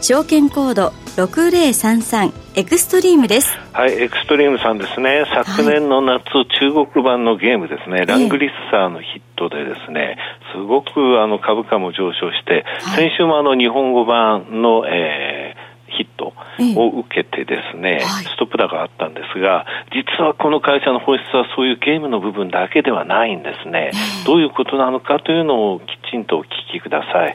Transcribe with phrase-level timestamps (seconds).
[0.00, 3.58] 証券コード6033エクストリームです。
[3.72, 5.24] はいエクストリームさんですね。
[5.32, 8.06] 昨年の夏、はい、中国版のゲームですね。
[8.06, 10.16] ラングリッサーのヒットでですね、
[10.54, 16.32] すごくあの株価も上昇して、はい、先週もあの日本語版の、えーヒット
[16.80, 23.90] を受けてですね、はい、ストップ高があったんですが、実はこの会社の本質はそういうゲームの部分だけではないんですね。
[24.24, 27.34] どういうことなのかというのをきちんとお聞きください。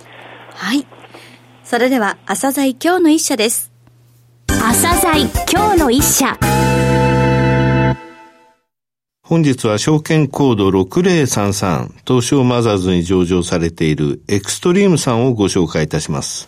[0.56, 0.86] はい。
[1.66, 3.72] それでは、朝鮮今日の一社です。
[4.48, 6.38] 朝鮮今日の一社。
[9.24, 16.48] 本日は証券コード6033東証マザーズに上場されているエクストリームさんをご紹介いたします。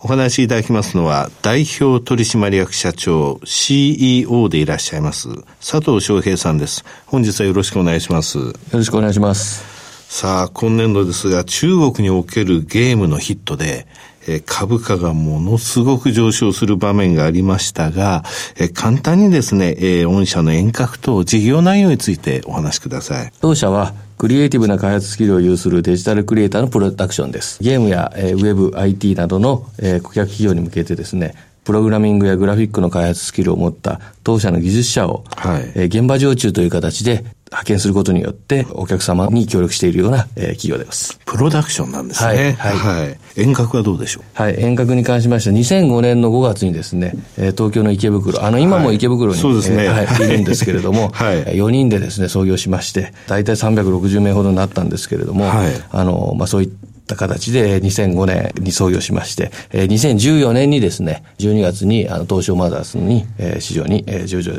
[0.00, 5.28] お話しいただきますのは代表取締役社長 CEO でいらっしゃいます
[5.60, 6.84] 佐藤翔平さんです。
[7.06, 8.38] 本日はよろしくお願いします。
[8.38, 9.78] よろしくお願いします。
[10.08, 13.86] さあ、今年度ですが、中国におけるゲームのヒットで、
[14.17, 18.24] え株価がものすごく上昇する場面がありましたが、
[18.56, 23.32] え簡単にですね、え御社の遠隔と事業内容についてお話しください。
[23.40, 27.62] 当社は、クリエイティブな開発スキルを有するデジタルクリエイターのプロダクションです。
[27.62, 31.34] ゲームや、えウェブ、IT などの、え顧客企業に向けてですね、
[31.68, 41.18] プログラミングやグラフィックの開発スキルを持った当社の技術者を、はい、え現場常駐という形で派遣することによって、お客様に協力しているような、えー、企業です。
[41.24, 42.28] プロダクションなんですね。
[42.28, 42.74] はい。
[42.76, 43.06] はい。
[43.06, 44.22] はい、遠隔はどうでしょう？
[44.34, 44.56] はい。
[44.58, 51.44] 遠隔に関しましては、2005年の5月にですね、えー、東京の池袋、あの、今も池袋に、はい、そうですね、えー、はい、いるんですけれども、 はい。
[51.56, 55.72] 4人でですね、創業しまして、大体360名ほどになったんですけれども、はい。
[55.90, 56.70] あの、まあ、そういっ
[57.06, 63.24] た形で2005年に創業しまして、2014年にですね、12月にあの東証マザーズに、
[63.60, 64.52] 市場に上場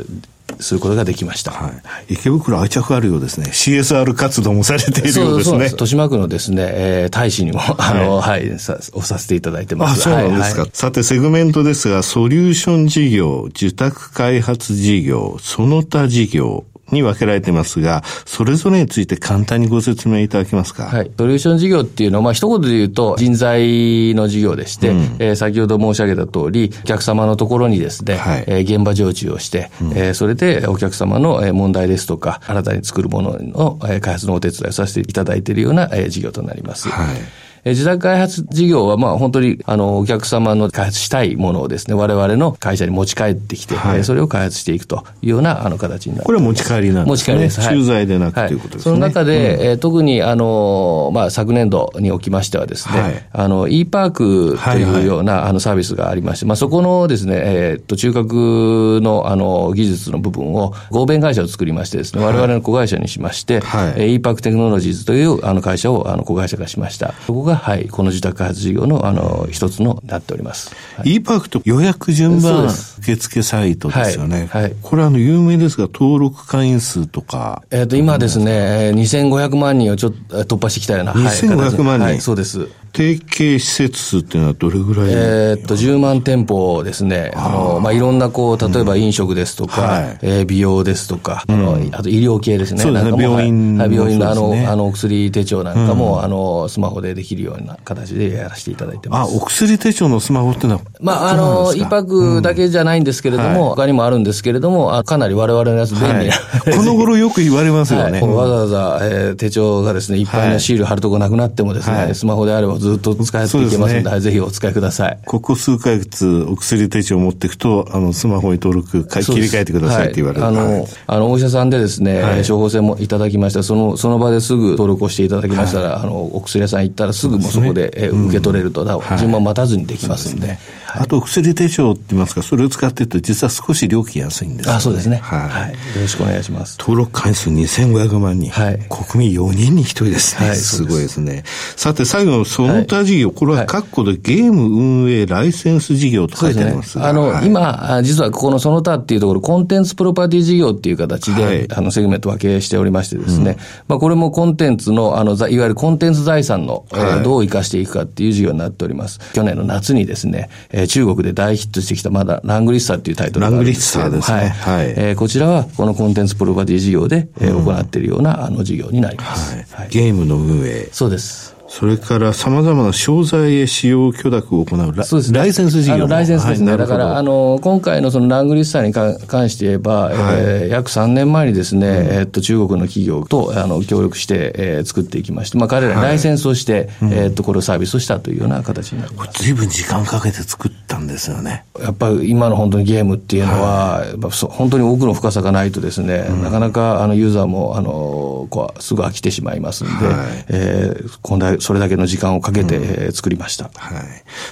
[0.60, 1.52] することができました。
[1.52, 1.70] は
[2.08, 3.46] い、池袋愛着あるようですね。
[3.50, 5.64] CSR 活動もされているようですね。
[5.64, 10.00] 豊島区のですね、えー、大使にも、あの、はい、はい、さ、おさせていただいてます。
[10.00, 10.62] あ、そうなんですか。
[10.62, 20.84] はい、さて、セグメントですが、ソリューション事業、受託開発事業、その他事業、に分けられてますが、それぞれについて簡単にご説明いただけますか？
[20.84, 21.10] はい。
[21.16, 36.88] ソリューション事業っていうのは、まあ、一言で言うと、人材の事業でして、うん、えー、先ほど申し上げた通り、お客様のところにですね、はい、えー、現場常駐をして、うん、えー、それでお客様の問題ですとか、新たに作るものの開発のお手伝いをさせていただいているような事業となります。
[36.88, 37.16] はい
[37.64, 46.24] え自宅開発事業は、まあ、本当に、あの、お客様の開発したいものをですね、我々の会社に持ち帰ってきて、はい、それを開発していくというような、あの、形になる。
[46.24, 47.04] これは持ち帰りなんですね。
[47.04, 47.68] 持ち帰りです。
[47.68, 48.94] 駐在でなく、はい、ということですね。
[48.94, 67.12] その中で、うん、えー、特に、あの、まあ、昨年度におきましてはですね、はい、あの、e パークというような、はいはい、あの、サービスがありまして、まあ、そこのですね、えー、っと、中核の、あの、技術の部分を、合弁会社を作りましてですね、我々の子会社にしまして、はい、e パークテクノロジーズという、あの、会社を、あの、子会社化しました。
[67.26, 70.74] そこが、はい、この自宅開発事業のあの一つのなっております。
[70.96, 72.68] はい、e パークと予約順番
[73.00, 74.48] 受付サイトですよね。
[74.50, 74.62] はい。
[74.64, 77.62] はい、これあの有名ですが登録会員数とか。
[77.70, 81.12] えっ、と今ですね、2500万人をちょっと突破してきたような。
[81.12, 82.68] 2500万人、はい、そうです。
[82.92, 85.10] 提携施設数っていうのはどれぐらい？
[85.10, 87.30] えっと、10万店舗ですね。
[87.34, 92.80] あの、まあ、いろんなこう、例えば飲食ですとか、うんはい、えー、美容ですとか、うん、あと医療系ですね。
[92.80, 99.32] そうですね、病院、はい、病院のあの、あの、お薬手帳なんかも、うん、あの、スマホでできるような形でやらせていただいてます。
[99.32, 106.34] あ、お薬手帳のスマホってのはまあ、あの、一泊だけじゃないんですけれども、他にもあるんですけれども、あかなり我々のやつ便利な、
[106.74, 108.20] この頃よく言われますよね。
[108.20, 110.24] わざわざ、えー、手帳がですね、い。
[110.30, 115.18] っぱいのシール貼るとこなくなってもですね、スマホであればずっと使えていけますので、ね、ぜひお使いください。
[115.26, 120.44] ここ数ヶ月、お薬手帳を持っていくと、あの、スマホに登録、切り替えてくださいって言われる。
[120.44, 123.62] はい、あの、あの、お医者さんでですね、はい、処方箋もいただきました。
[123.62, 128.84] その、その場ですぐ登録をしていただきましたら、はい、あの、お薬屋さん行ったらすぐもそこで、ね、受け取れると、
[129.18, 130.58] 順番待たずにできますんで。
[130.96, 135.16] あと、薬手帳って言いますか、それを使ってると、実は少し料金安いんです、ね、あ、そうですね。
[135.16, 135.70] はい。
[135.96, 136.76] よろしくお願いします。
[136.78, 138.50] 登録回数2500万人。
[138.50, 138.78] はい。
[138.88, 140.48] 国民4人に1人ですね。
[140.48, 140.56] はい。
[140.56, 141.44] すごいですね。
[141.76, 147.00] さて、最後のその他事業、これは括弧でゲーム運営ライセンス事業と書いてあります。
[147.00, 153.56] あの、今、実はここのその他っていうところ、コンテンツプロパティ事業っていう形で、あの、セグメント分けしておりましてですね、
[153.88, 159.20] まあ、これもコンテンツの、あの、いわゆるコンテンツ財産の、えどう生かしていくかっていう事業になっております。
[159.32, 164.74] 去年の夏にですね、えー、中国で大ヒットしてきた、まだラングリッサーっていうタイトルがあるんですけどラングリッサーですね。
[164.74, 164.94] はい。
[164.96, 169.56] えー、こちらは、このコンテンツプロパティ事業で、えー、行っているような、あの事業になります。
[169.74, 169.88] はい。
[169.90, 170.88] ゲームの運営。
[170.92, 171.59] そうです。
[171.70, 176.72] それから様々な商材へ使用許諾を行うそうです、ね、ライセンス事業ライセンスですね。
[176.72, 189.40] はい、だから、あの、今回のそのラングリッサーに関して言えば、はい、えー、約3年前にですね、うん、えー、っと、中国の企業と、あの、協力して、えー、作っていきまして、まあ、彼らにライセンスをして、はい、えー、っと、これをサービスをしたというような形になります。
[189.40, 191.64] 随分時間かけて作ったんですよね。
[191.80, 194.16] やっぱり今の本当にゲームっていうのは、はい、
[194.48, 200.16] 本当に奥の深さがないとですね、うん、なかなか、あの、ユーザーも、あの、こう、すぐ飽きてしまいますんで、はい、
[200.48, 203.70] えー、今度それだけの時間をかけて、うん、作りました。
[203.74, 204.02] はい。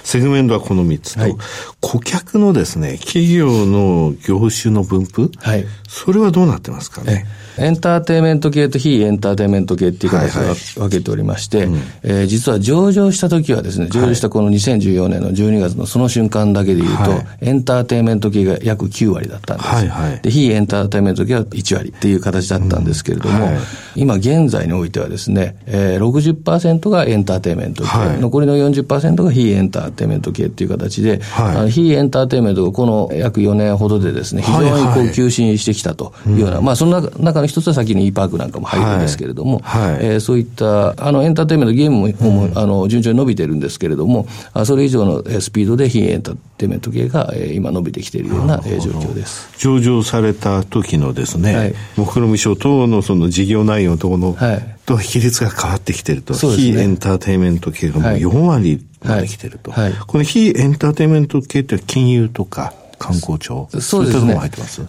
[0.03, 1.35] セグメントはこの3つと、はい、
[1.81, 5.65] 顧客のですね、企業の業種の分布、はい。
[5.87, 7.25] それはどうなってますかね？
[7.57, 19.69] エンターテイメント系と非エンターテイメント系っていう形で分けておりまして、はいはい、えー、実は上場した時はですね、上場したこの2014年の12月のその瞬間だけで言うと、はい、エンターテイメント系が約9割だったんです。
[19.69, 23.41] はいはい、で、非エンターテイメント系は1割っていう形だったんですけれども、うん。
[23.41, 23.59] はい、
[23.95, 39.93] 今現在においてはですね、えー、60%がエンターテイメント系、はい、残りの40%が非エンターテイメント系っていう形で、はい、あの非エンターテイメントがこの約4年ほどでですね、非常にこう急進してきたというような、はいはい、まあその中の一つは先に e パークなんかも入るんですけれども、はい。
[39.93, 44.27] はい、えー、そういったあのエンターテイメント、ゲームも、うん、あの順調に伸びてるんですけれども、
[44.65, 49.49] それ以上のスピードで非エンターテイメント系が、えー、今伸びてきているような状況です。
[49.57, 59.83] 上場された時のですね、はい、目論見書等のその事業内容等の、はい、と比率が変わってきてると、ね、非エンターテイメント系がもう4割まで来てると、はい。
[59.83, 63.67] はい、この非エンターテイメント系って金融とか、観光庁。
[63.79, 64.37] そうですね。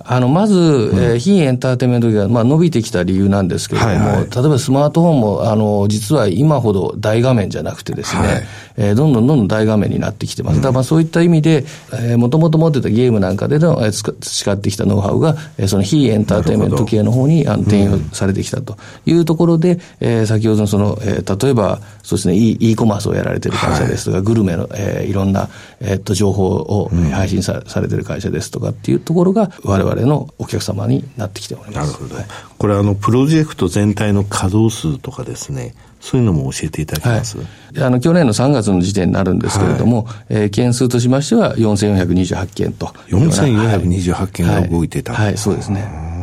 [0.05, 8.43] あの、まず、うん、えー、非エンターテイメントが、まあ、伸びてきた理由なんですけれども、はいはい、例えばスマートフォンも、あの、実は今ほど大画面じゃなくてですね、はい、
[8.77, 10.57] えー、どんどんどんどん大画面になってきてます。
[10.57, 18.77] うん、だからまあそういった意味で、えー、もともと持ってたゲームなんかでの、えー、培ってきたノウハウが、えー、その非エンターテイメント系の方にあの転用されてきたと。
[19.07, 25.49] いうところで、えー、先ほどのその、えー、例えば、そうですね、e, e コマースをやられてる会社ですとか、はい、グルメの、えー、いろんな、
[25.81, 31.93] えー、っと、情報を配信さ,、されてる会社ですとかっていうところが、我々のお客様になってきております。
[31.93, 32.17] なるほど。
[32.17, 32.27] はい、
[32.59, 42.87] これ、あの、プロジェクト全体の稼働数とかですね、そういうのも教えていただけます、はい、あの去年の3月の時点になるんですけれども、はい、えー、件数としましては4428件と。
[43.09, 46.20] 4428件が動いてた、はい、はい、そうですね。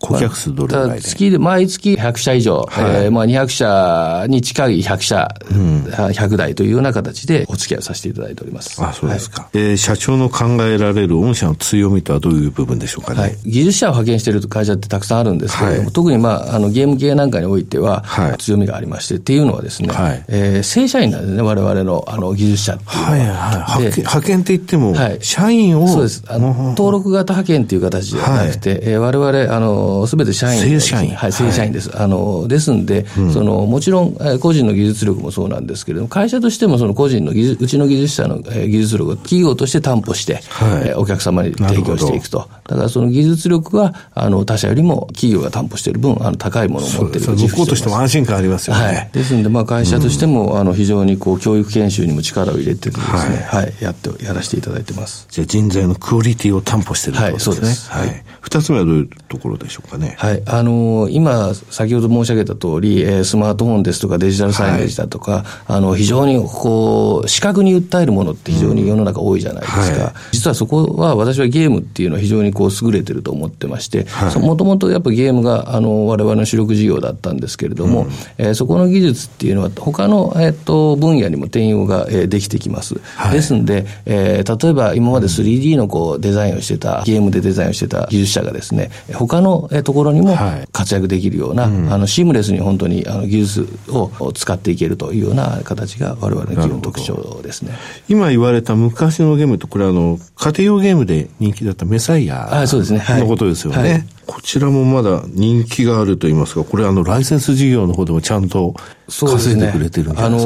[0.00, 8.82] 顧客数どれぐらいで、月で、毎月100社以上、はい、えー、まあ200社に近い100社、うん、100台というような形でお付き合いをさせていただいております。
[8.82, 9.42] あ、そうですか。
[9.42, 13.20] はい、えー、社長の考えられる御社の強みとはどういう部分でしょうかね？
[13.20, 18.04] はい、技術者を派遣している会社ってたくさんあるんですけれども、はい、特にまあ、あの、ゲーム系なんかにおいては、
[18.38, 23.10] 強みがありまして、っていうのはですね、はい、えー、正社員なんですね、我々のあの技術者っていうのは。
[23.10, 23.20] はい
[23.60, 23.92] はい。
[23.96, 25.88] 派遣って言っても、はい、社員を。
[25.88, 26.24] そうです。
[26.28, 31.14] あの、登録型派遣っていう形ではなくて、はい、えー、我々、あの、すべて社員正社員。
[31.14, 31.90] はい、正社員です。
[31.90, 42.48] はい、あの、ですんで、うん、その、もちろん、個人の技術力もそうなんですけれども、会社としてもその個人の技術、うちの技術者の技術力を企業として担保して、はい、お客様に提供していくと。
[42.68, 47.34] だからその技術力は、あの、他社よりも企業が担保している分、あの、高いものを持っていると。
[47.34, 48.84] 向こうとしても安心感ありますよね。
[48.84, 49.10] はい。
[49.12, 55.26] ですんで、まあ、会社としても、うん、あの、非常にこう、教育研修にも力を入れてですね、はい、はい、やって、やらせていただいてます。
[55.30, 57.60] じゃあ人材のクオリティを担保しているということですね。
[57.60, 57.90] はい、そうです。
[57.90, 58.24] はい。
[58.40, 60.14] 二つ目はどういうところでしょうかね。
[60.18, 60.42] はい。
[60.46, 69.96] あの今、先ほど申し上げた通り、えー、スマートフォンですとかデジタルサイネージだとか、はい、あの、非常にこう、視覚に訴えるものって非常に世の中多いじゃないですか。
[69.96, 74.06] うんはい、実はそこは私はゲームっていうのは非常にこう優れてると思ってまして、
[74.38, 78.08] もともとやっぱゲームが、あの、我々の主力事業だったんですけれども、うん、
[78.38, 83.00] えー、そこの技術っていうのは他の、えっ、ー、と、分野にも転用が、えー、できてきます。
[83.16, 90.36] はい、ですんで、えー、例えば今まで 3D のこう、デザインをしてた、ゲームでデザインをしてた技術者がですね、他のところにも
[90.72, 97.74] 活躍できるような、はいうん、あのシームレスに本当にあの技術を使っていけるというような形が我々の企業の特徴ですね。
[98.08, 103.78] 今言われた昔のゲームと、これあの、家庭用ゲームで人気だったメサイアのことですよね。
[103.78, 108.76] はいはいこちらもまだ人気があると言いますか、これあの、ライセンス事業の方でもちゃんと
[109.08, 110.22] 稼いでくれてるんですか？
[110.22, 110.36] すね、あの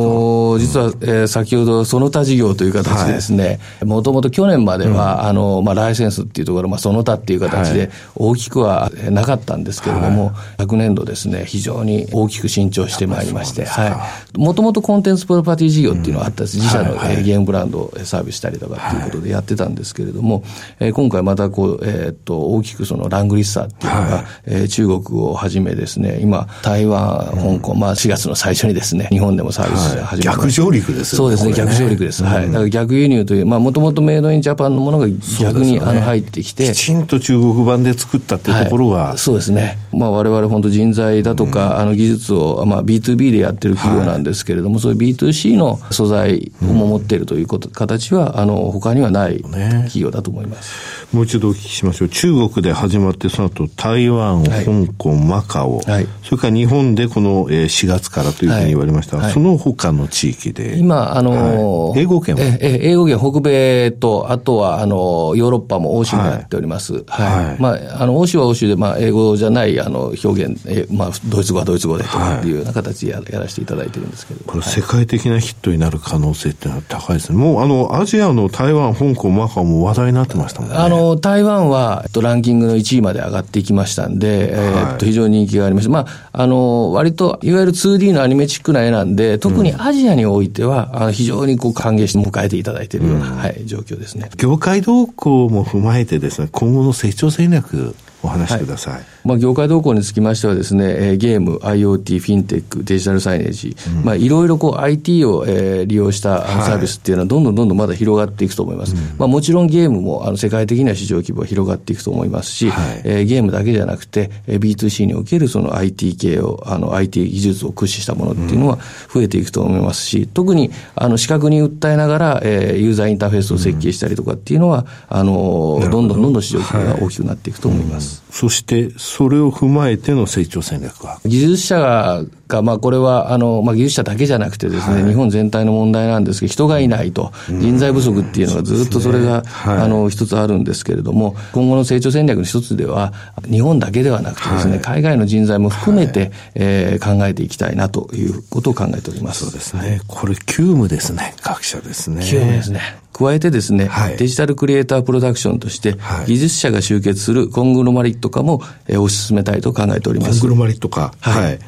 [0.57, 14.39] ー、実は、えー、先ほどその他事業という形でですね、もともと去年までは、うん、あの、まあ、ライセンスっていうところ、まあ、その他っていう形で大きくはなかったんですけれども、はい、昨年度ですね、非常に大きく伸長してまいりまして、はい。
[14.39, 16.57] もともとコンテンツプロパティ事業っていうのはあったんです。
[16.57, 20.43] 自社の、はいはい、ゲームブランドをサービスしたりとかっていうことでやってたんですけれども、
[20.81, 31.37] えー、今回またこう、えー、っと、大きくそのラングリッサーっっていうのが、はい、えー、中国をはじめですね、今、台湾、香港、うん、まあ4月の最初にですね、日本でもサービス始めま、はい、逆上陸ですよね。
[31.37, 32.25] そうですね、逆上陸です。
[32.25, 32.47] はい。
[32.47, 35.09] だから逆輸入という、まあもともとメイドインジャパンのものが
[35.41, 36.73] 逆に、ね、あの入ってきて。
[36.73, 39.17] きちんと中国版で作ったっていうところが。
[39.19, 39.79] そうですね。
[39.93, 51.07] まあ我々本当人材だとか、うん、あの技術を、まあ B2B でやってる企業なんですけれども、そういう B2C の素材を持っているということ、形は、あの、他にはない企業だと思います。
[51.13, 52.09] もう一度お聞きしましょう。
[52.09, 60.79] 中国で始まって、その後台湾、はい、香港、マカオ、はい、それから日本でこの4月からというふうに言われました、はい、その他の地域で。
[60.79, 62.43] 今、あのー、英語圏は？
[62.61, 67.05] え英語圏、北米と、あとは、あの、ヨーロッパも欧州になっております。
[67.07, 67.63] はい。
[67.63, 74.45] まあ、あの、欧州は欧州で、まあ、英語じゃない、あの、表現、えまあ、ドイツ語はドイツ語でというような形でや,、やらせていただいてるんですけど。
[74.45, 77.39] これ、世界的なヒットになる可能性っていうのは高いですね。
[77.39, 80.77] もう、あの、アジアの台湾、香港、マカオも話題になってましたもんね。
[80.77, 85.91] あの、台湾は、えっと、ランキングの1位まで上がっていきましたんで、はい、えっと、非常に人気がありました。
[85.91, 94.31] まあ、あの、割と、いわゆる 2D のアニメチックな絵なんで、特にアジアにおいては、うん、あの非常にこう歓迎して迎えていただいているような、うん、はい、状況ですね。
[94.37, 98.95] 業界動向も踏まえてですね、今後の成長戦略、お話しください。
[98.95, 108.95] はい、まあ、業界動向につきましてはですね、ゲーム、IoT、フィンテック、デジタルサイネージ、うん、まあ、いろいろこう IT を、えー、利用したサービスっていうのはどんどんどんどんまだ広がっていくと思います。
[108.95, 118.79] はい、まあ、もちろんゲームもあの世界的な市場規模は広がっていくと思いますし、はい、えー、ゲームだけじゃなくて、B2C におけるその IT 系を、あの IT 技術を駆使したものっていうのは
[119.13, 126.03] 増えていくと思いますし、特にあの視覚に訴えながら、えー、ユーザーインターフェースを設計したりとかっていうのは、あの、ど。
[126.03, 128.24] んどんどんどん市場規模が大きくなっていくと思います。
[128.35, 132.25] そして、それを踏まえての成長戦略は技術者が、
[132.63, 143.13] まあ、これはあの、まあ、技術者だけじゃなくてですね、はい、日本全体の問題なんですけど、人がいないと、人材不足っていうのがずっとそれが、ねはい、あの一つあるんですけれども、今後の成長戦略の一つでは、
[143.51, 149.45] 日本だけではなくてですね、はい、海外の人材も含めて、はい、えー、考えていきたいなということを考えております。
[149.45, 150.01] そうですね。
[150.07, 152.23] これ、急務ですね、各社ですね。
[152.25, 152.81] 急務ですね。
[153.15, 155.97] 加えてですね、はい、デジタルクリエイタープロダクションとして、
[156.27, 160.41] 技術者が集結するコングロマリット化も、えー、推し進めたいと考えております。
[160.41, 161.15] コングロマリット化。
[161.21, 161.59] はい。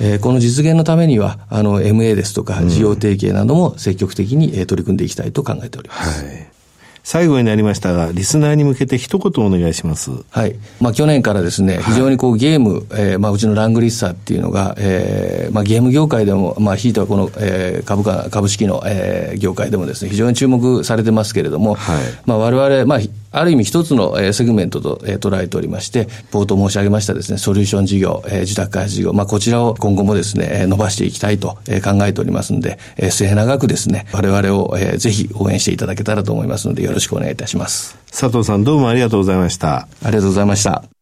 [0.00, 6.24] えー、この実現のためには、あの、MA ですとか、事業提携なども積極的に、えー、取り組んでいきたいと考えております。
[6.24, 6.52] はい
[7.04, 10.10] 最後になりましたが、リスナーに向けて一言お願いします。
[10.30, 10.54] はい。
[10.80, 23.00] まあ去年からですね、非常にこうゲーム、えー、まあうちのラングリッサーっていうのが、えー、まあゲーム業界でも、まあひいてはこの、えー、株価、株式の、えー、業界でもですね、非常に注目されてますけれども、はい、まあ我々、まあ
[23.32, 37.98] ある意味一つの、えー、セグメントと、えー、捉えておりまして、冒頭申し上げましたですね、ソリューション事業、えー、受託開発事業、まあこちらを今後もですね、伸ばしていきたいと、えー、考えておりますので、えー、末永くですね、我々を、えー、ぜひ応援していただけたらと思いますので、よろしくお願いいたします。
[38.10, 39.76] 佐藤さんどうもありがとうございました。
[39.76, 41.01] ありがとうございました。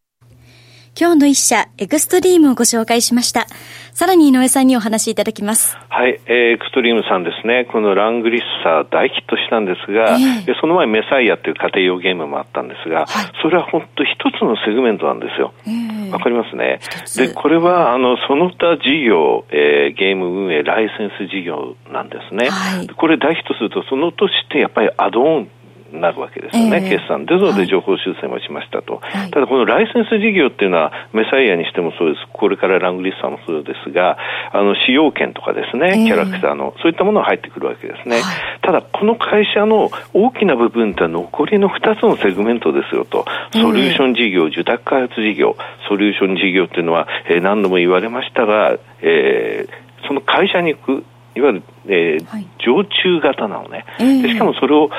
[1.00, 3.46] 今日の一社、エクストリームをご紹介しました。
[3.94, 5.78] さらに井上さんにお話しいただきます。
[5.88, 15.46] はい、えー、エクストリームさんですね、このラングリッサー大ヒットしたんですが、えー、その前メサイアという家庭用ゲームもあったんですが、はい、それは本当一つのセグメントなんですよ。
[15.46, 16.80] わ、えー、かりますね。
[17.16, 22.50] で、これは、あの、その他事業、えー、ゲーム運営、ライセンス事業なんですね。
[22.50, 25.48] はい、これ大ヒットすると、その年ってやっぱりアドオン
[25.92, 27.26] なるわけですよね、えー、決算。
[27.26, 34.18] ですので上方修正もしましたと、はい、ただこのライセンス事業っていうのは、メサイアにしてもそうです、これからラングリッサーもそうですが、
[34.52, 38.16] あの、使用権とかですね、キャラクターの、そういったものが入ってくるわけですね。
[38.16, 38.24] はい、
[38.62, 45.56] ただ、この会社の大きな部分って残りの2つのセグメントですよと、ソリューション事業、受託開発事業、
[45.88, 54.90] ソリューション事業っていうのは、えー、何度も言われましたが、えー、その会社に行くいわゆる、えー、はい、常駐型なのね、えー、しかもそれを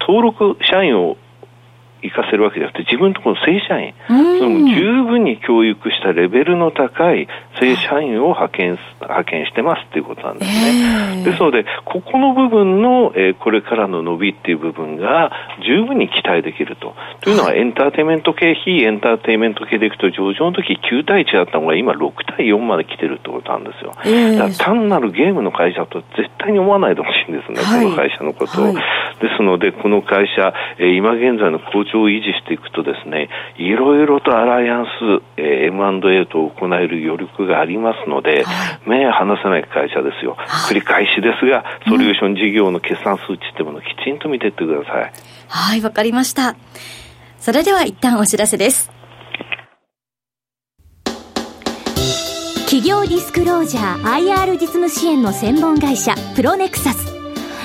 [0.00, 1.16] 登録社員を
[2.02, 7.28] 行かせるわけじゃなくて、自分とこの正社員、その十分に教育したレベルの高い
[7.58, 11.20] 正社員を派遣派遣してますっていうことなんですね。
[11.20, 15.32] えー、ですので、ここの部分の、えー、これからの伸びっていう部分が
[15.64, 16.94] 十分に期待できると。
[17.20, 23.94] というのは、エンターテイメント系、非エンターテイメント系でいくと、上場の時9対1だったのが今6対4まで来てるってことなんですよ。
[24.04, 28.64] えー、だから単なるゲームの会社と絶対に思わないでほしいんですね、はい、この会社のことを。
[28.66, 28.74] はい、
[29.20, 34.88] ですので、この会社、えー、今現在の好調を維持していくとですね、いろいろとアライアンス、
[35.36, 40.36] えー、M&A と行える余力がありますので、はい、目離せない会社ですよ。
[40.68, 45.12] 繰り返しですが、ソリューション事業の決算数値ってものをきちんと見ていってください。
[45.48, 46.56] はい、わかりました。
[47.38, 48.90] それでは一旦お知らせです。
[52.70, 57.09] 企業ディスクロージャー IR 実務支援の専門会社プロネクサス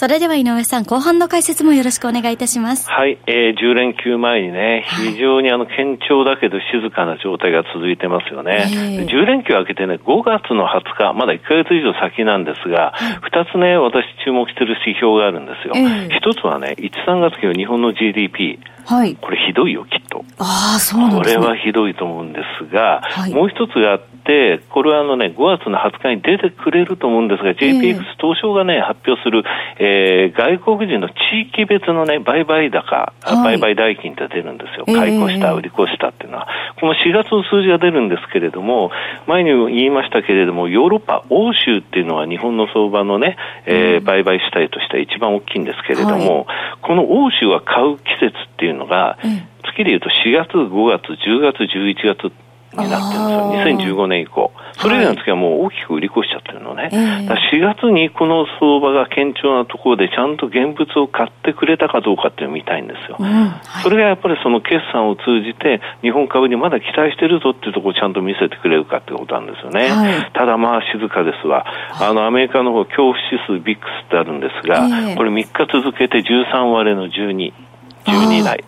[0.00, 2.88] それでは井上さん、後半の解説もよろしくお願いいたします。
[2.88, 8.64] はい、えー、10連休前にね、非常にあの、堅調だけど静かな状態が続いてますよね。
[8.72, 12.94] えー、10連休明けてね、5月の20日、まだ1ヶ月以上先なんですが、
[13.30, 15.74] 2つね、私注目している指標があるんですよ。
[15.76, 18.58] えー、1つはね、1、3月期の日本の GDP。
[18.86, 19.16] はい。
[19.20, 20.24] これひどいよ、きっと。
[20.38, 21.36] ああ、そうなんですね。
[21.36, 29.44] これはひどいと思うんですが、はい、もう一つがあって、これはあのね、5月の20日に出てくれると思うんですが、JPX 東証がね、発表する、
[29.78, 29.89] えー、
[30.36, 31.14] 外国人の地
[31.52, 34.86] 域別のね、売買高、はい、売買代金って出るんですよ。
[34.86, 36.48] 買い越した、売り越したっていうのは。
[36.80, 38.90] この4月の数字が出るんですけれども、
[39.26, 49.18] 前に言いましたけれども、ヨーロッパ、欧州っていうのは日本の相場のね、えー、売買主体としては一番大きいんですけれども、はい、この欧州は買う季節っていうのが、
[49.64, 52.32] 月でいうと4月、5月、10月、11月
[52.78, 54.49] になってるんですよ、2015年以降。
[54.80, 56.84] それ以外の月はもう大きく売り越しちゃってるのね。
[56.84, 63.16] はい、4月にこの相場が堅調なところでちゃんと現物を買ってくれたかどうかっていうのを見たいんですよ。
[63.18, 69.88] うんはい、それがやっぱりその決算を通じて日本株にまだ期待してるぞっていうところをちゃんと見せてくれるかってことなんですよね。
[69.88, 71.66] はい、ただまあ静かですわ。
[72.00, 77.52] あのアメリカの方恐怖指数ビックスってあるんですが、これ3日続けて13割の12。
[78.04, 78.64] 12台。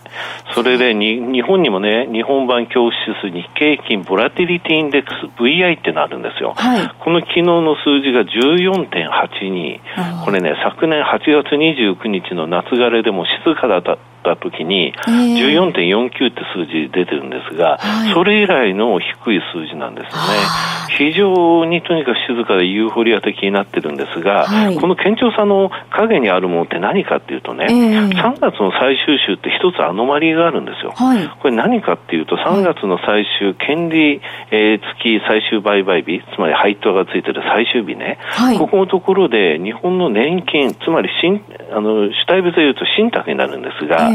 [0.55, 6.55] それでに、日本にもね、日本版恐怖指数日経平均ボラティリティインデックス VI ってのあるんですよ。
[6.57, 10.25] はい、この昨日の数字が14.82。
[10.25, 13.99] これね、昨年8月29日の夏枯れでも静かだった
[14.31, 17.79] った時に、14.49って数字出てるんですが、
[18.15, 20.73] それ以来の低い数字なんですね。
[20.99, 24.47] 非常にとにかく静かでユーフォリア的になってるんですが、
[24.81, 30.93] この堅調さの陰にあるものって何かっていうとね、3月の最終週って一つアノマリーがあるんですよ。
[31.41, 38.19] これ何かっていうと、3月の最終、権利、え月最終売買日、つまり配当がついてる最終日ね、
[38.59, 44.11] ここのところで日本の年金、つまり新あの主体別で言うと信託になるんですが、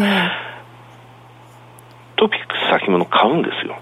[2.17, 3.77] トピックス先物買うんですよ。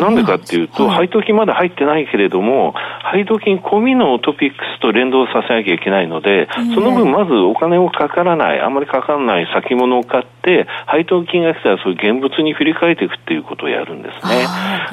[0.00, 0.34] なんでか。
[0.34, 10.31] っていうと、配当金まだ入ってないけれども、配当金込みのトピックスと連動させなきゃいけないので、その分まずお金をかからない、あんまりかからない先物を買って、
[10.86, 14.46] 配当金が来たらそういう現物に振り替えていくっていうことをやるんですね。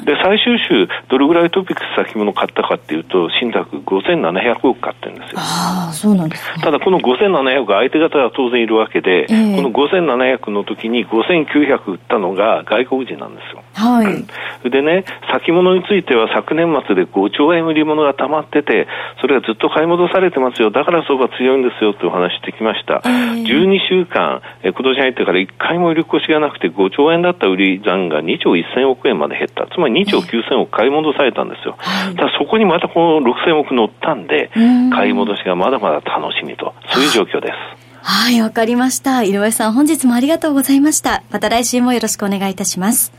[0.04, 5.38] で、最終週、どれぐらいトピックス先物買ったかっていうと、信託5700億買ってるんですよ。
[5.40, 13.62] あそうなんです、ね、ただこの5700億、相手方は当然いるわけで、えー、この5700の時に5900売ったのが外国人なんですよ。
[13.74, 14.24] はい。
[14.70, 18.86] でね、先物については昨年末で5兆円売り物が溜まってて、
[19.20, 20.70] それがずっと買い戻されてますよ。
[20.70, 23.02] だから相場強いんですよという話してきました。
[23.04, 29.66] えー、12週間、え今年入ってから1回も売り越しがなくて5兆円だった売り残が2兆1000億円まで減った。
[29.74, 31.76] つまり2兆9000億買い戻されたんですよ。
[31.78, 34.50] えー、ただそこにまたこの6000億乗ったんで、
[34.92, 37.54] 買い戻しがまだまだ楽しみと、そういう状況です。
[38.02, 39.22] はい、わかりました。
[39.22, 41.22] 井上さん、本日もありがとうございました。
[41.30, 43.12] また来週もよろしくお願いいたします。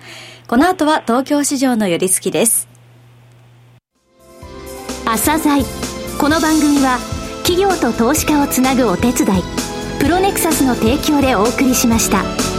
[0.47, 2.67] この後は東京市場の寄り付きです。
[5.05, 5.63] 朝鮮
[6.19, 6.97] この番組は
[7.43, 9.60] 企業と投資家をつなぐお手伝い
[10.01, 12.50] プロネクサスの提供でお送りしました。